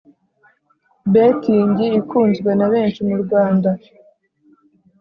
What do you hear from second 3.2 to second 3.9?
Rwanda.